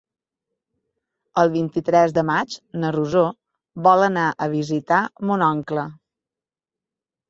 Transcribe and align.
El 1.43 1.51
vint-i-tres 1.57 2.15
de 2.17 2.25
maig 2.31 2.57
na 2.87 2.93
Rosó 2.97 3.23
vol 3.91 4.09
anar 4.09 4.27
a 4.49 4.53
visitar 4.59 5.07
mon 5.33 5.49
oncle. 5.55 5.89